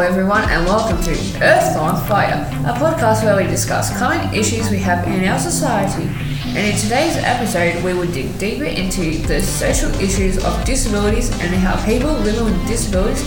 [0.00, 1.10] everyone, and welcome to
[1.42, 6.02] Earth on Fire, a podcast where we discuss current issues we have in our society.
[6.48, 11.54] And in today's episode, we will dig deeper into the social issues of disabilities and
[11.54, 13.22] how people living with disabilities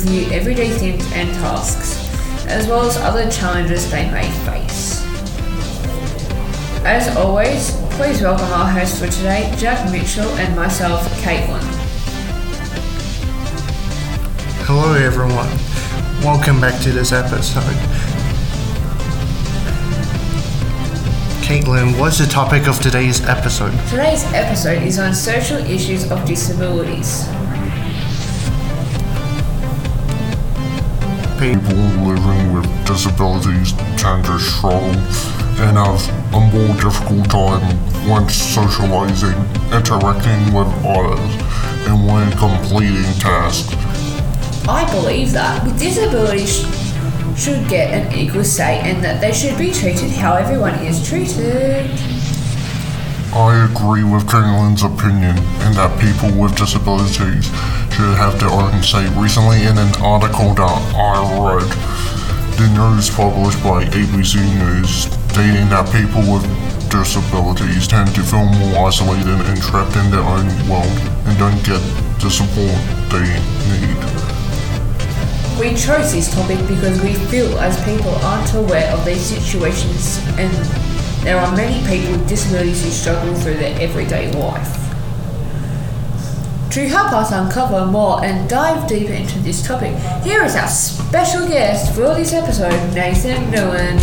[0.00, 1.96] view everyday things and tasks,
[2.46, 5.00] as well as other challenges they may face.
[6.84, 11.81] As always, please welcome our hosts for today, Jack Mitchell, and myself, Caitlin.
[14.64, 15.48] Hello, everyone.
[16.24, 17.62] Welcome back to this episode.
[21.42, 23.72] Caitlin, what's the topic of today's episode?
[23.88, 27.26] Today's episode is on social issues of disabilities.
[31.42, 31.74] people
[32.06, 34.94] living with disabilities tend to struggle
[35.58, 36.00] and have
[36.34, 37.60] a more difficult time
[38.08, 39.34] when socializing,
[39.72, 41.34] interacting with others,
[41.88, 43.81] and when completing tasks.
[44.68, 46.62] I believe that with disabilities
[47.36, 51.90] should get an equal say and that they should be treated how everyone is treated.
[53.34, 57.46] I agree with Caitlin's opinion in that people with disabilities
[57.90, 59.08] should have their own say.
[59.18, 61.66] Recently, in an article that I read,
[62.54, 66.44] the news published by ABC News stating that people with
[66.92, 70.92] disabilities tend to feel more isolated and trapped in their own world
[71.26, 71.80] and don't get
[72.20, 72.78] the support
[73.10, 73.51] they.
[75.62, 80.52] We chose this topic because we feel as people aren't aware of these situations and
[81.22, 84.74] there are many people with disabilities who struggle through their everyday life.
[86.72, 89.94] To help us uncover more and dive deeper into this topic,
[90.24, 94.00] here is our special guest for this episode, Nathan Nguyen.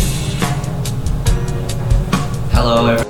[2.52, 3.09] Hello, everyone.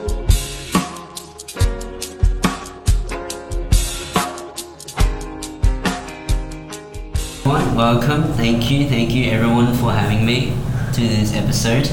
[7.81, 8.25] Welcome.
[8.35, 8.87] Thank you.
[8.87, 10.53] Thank you, everyone, for having me
[10.93, 11.87] to this episode.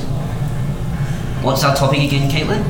[1.41, 2.61] What's our topic again, Caitlin?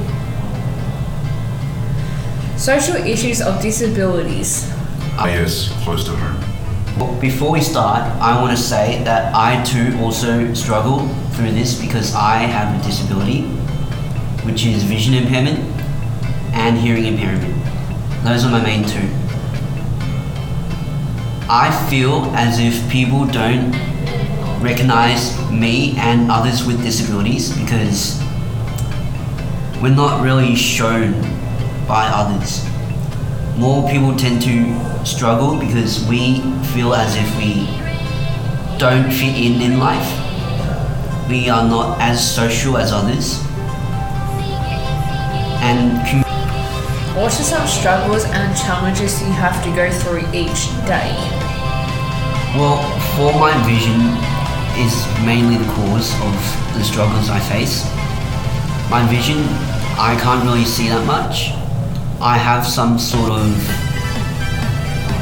[2.59, 4.69] Social issues of disabilities.
[5.17, 6.37] Ah, yes, close to home.
[6.99, 11.81] Well, Before we start, I want to say that I too also struggle through this
[11.81, 13.47] because I have a disability,
[14.45, 15.57] which is vision impairment
[16.53, 17.55] and hearing impairment.
[18.23, 19.09] Those are my main two.
[21.49, 23.71] I feel as if people don't
[24.61, 28.21] recognize me and others with disabilities because
[29.81, 31.13] we're not really shown
[31.87, 32.65] by others.
[33.57, 36.41] More people tend to struggle because we
[36.73, 37.65] feel as if we
[38.77, 40.09] don't fit in in life.
[41.29, 43.41] We are not as social as others.
[45.63, 46.26] And
[47.17, 51.09] What are some struggles and challenges you have to go through each day?
[52.53, 52.77] Well,
[53.17, 53.97] for my vision
[54.77, 54.93] is
[55.25, 56.33] mainly the cause of
[56.77, 57.83] the struggles I face.
[58.91, 59.39] My vision,
[59.97, 61.49] I can't really see that much.
[62.21, 63.49] I have some sort of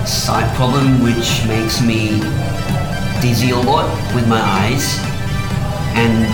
[0.06, 2.19] sight problem which makes me
[3.22, 5.00] dizzy a lot with my eyes
[5.95, 6.27] and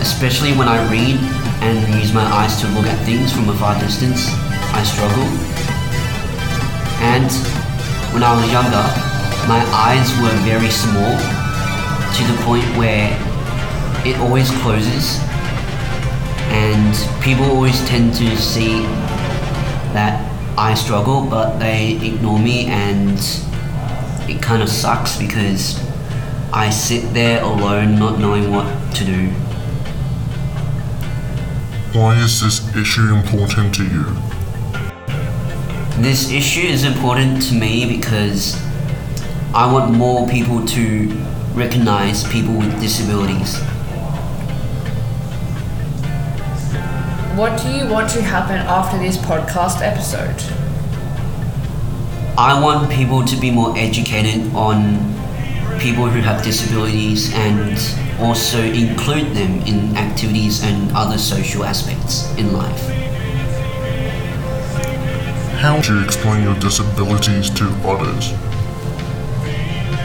[0.00, 1.20] especially when I read
[1.66, 4.30] and use my eyes to look at things from a far distance,
[4.70, 5.26] I struggle.
[7.02, 7.30] And
[8.14, 8.86] when I was younger,
[9.50, 11.18] my eyes were very small
[12.14, 13.10] to the point where
[14.06, 15.18] it always closes
[16.54, 18.82] and people always tend to see
[19.92, 20.22] that
[20.56, 23.18] I struggle but they ignore me and
[24.30, 25.82] it kind of sucks because
[26.52, 28.66] I sit there alone not knowing what
[28.96, 29.45] to do.
[31.96, 34.04] Why is this issue important to you?
[36.02, 38.54] This issue is important to me because
[39.54, 41.08] I want more people to
[41.54, 43.56] recognize people with disabilities.
[47.34, 50.36] What do you want to happen after this podcast episode?
[52.36, 54.98] I want people to be more educated on
[55.80, 57.78] people who have disabilities and
[58.20, 62.80] also include them in activities and other social aspects in life.
[65.58, 68.32] How do you explain your disabilities to others?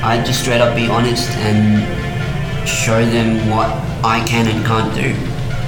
[0.04, 3.70] I just straight up be honest and show them what
[4.04, 5.14] I can and can't do.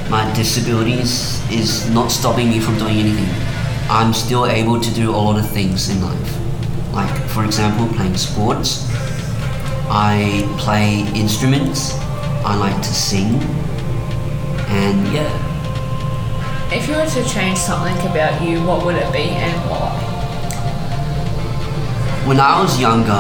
[0.09, 3.29] My disabilities is not stopping me from doing anything.
[3.89, 6.93] I'm still able to do a lot of things in life.
[6.93, 8.87] Like, for example, playing sports.
[9.89, 11.93] I play instruments.
[12.45, 13.35] I like to sing.
[14.67, 15.31] And yeah,
[16.71, 19.93] If you were to change something about you, what would it be and why?
[22.25, 23.11] When I was younger,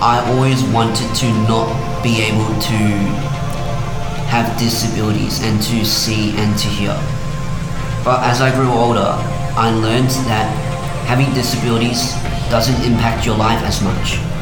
[0.00, 1.68] I always wanted to not
[2.02, 2.78] be able to
[4.28, 6.96] have disabilities and to see and to hear.
[8.04, 9.14] But as I grew older,
[9.56, 10.46] I learned that
[11.06, 12.12] having disabilities
[12.50, 14.35] doesn't impact your life as much.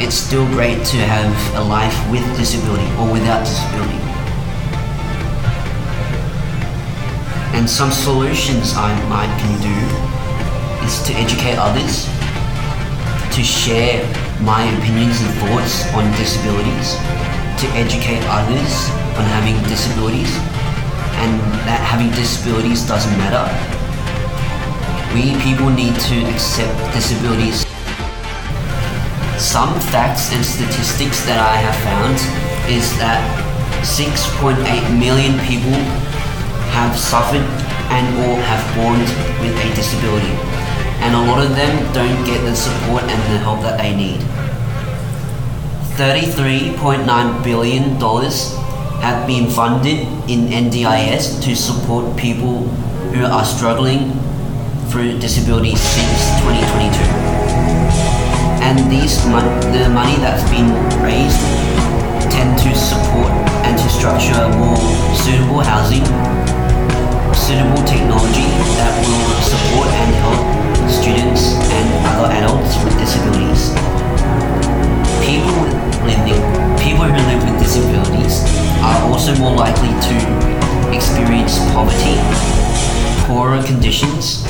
[0.00, 3.98] It's still great to have a life with disability or without disability.
[7.58, 9.74] And some solutions I might can do
[10.86, 12.06] is to educate others,
[13.34, 14.06] to share
[14.40, 16.94] my opinions and thoughts on disabilities,
[17.58, 18.70] to educate others
[19.18, 20.30] on having disabilities,
[21.26, 23.42] and that having disabilities doesn't matter.
[25.10, 27.66] We people need to accept disabilities.
[29.38, 32.18] Some facts and statistics that I have found
[32.68, 33.22] is that
[33.86, 34.58] 6.8
[34.98, 35.78] million people
[36.74, 37.46] have suffered
[37.94, 38.98] and or have born
[39.38, 40.34] with a disability.
[41.00, 44.18] And a lot of them don't get the support and the help that they need.
[45.94, 48.00] $33.9 billion
[49.00, 52.66] have been funded in NDIS to support people
[53.14, 54.12] who are struggling
[54.90, 57.27] through disability since 2022.
[58.60, 60.68] And these the money that's been
[61.02, 61.40] raised
[62.30, 63.30] tend to support
[63.64, 64.76] and to structure more
[65.14, 66.04] suitable housing,
[67.34, 70.58] suitable technology that will support and help
[70.90, 73.72] students and other adults with disabilities.
[75.24, 75.54] People
[76.04, 76.40] living,
[76.82, 78.42] people who live with disabilities
[78.82, 80.14] are also more likely to
[80.94, 82.16] experience poverty,
[83.26, 84.44] poorer conditions,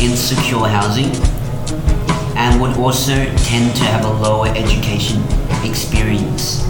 [0.00, 1.10] insecure housing,
[2.40, 5.22] and would also tend to have a lower education
[5.62, 6.64] experience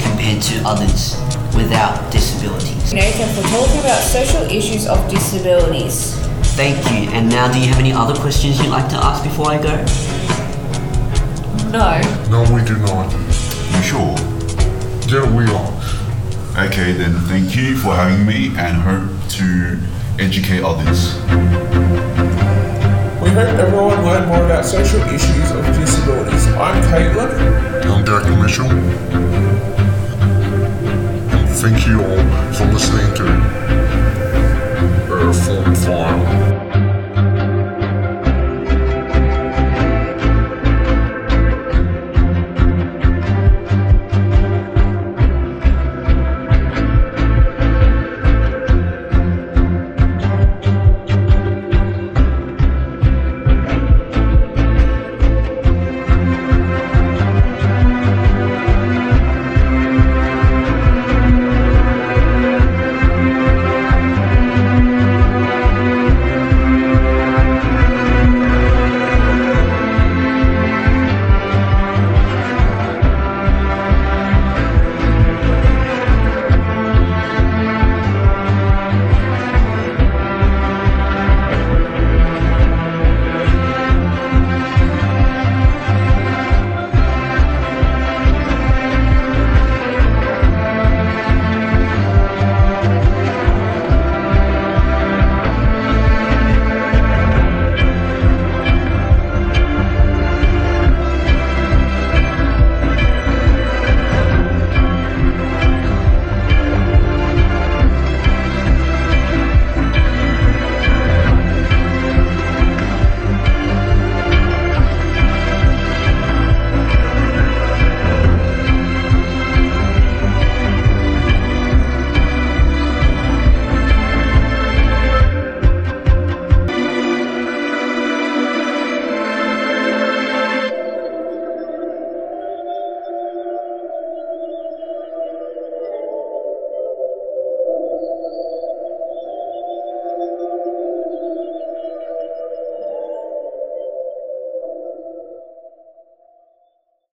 [0.00, 1.16] compared to others
[1.56, 2.94] without disabilities.
[2.94, 6.14] Nathan for talking about social issues of disabilities.
[6.54, 7.10] Thank you.
[7.10, 9.74] And now, do you have any other questions you'd like to ask before I go?
[11.72, 12.00] No.
[12.30, 13.12] No, we do not.
[13.74, 14.14] You sure?
[15.10, 16.66] Yeah, we are.
[16.66, 19.78] Okay, then thank you for having me and hope to
[20.22, 21.16] educate others.
[23.20, 26.48] We hope everyone learned more about social issues of disabilities.
[26.48, 27.30] I'm Caitlin.
[27.84, 28.66] I'm Derek Mitchell.
[31.30, 33.24] And thank you all for listening to
[35.12, 36.67] Earth on Fire.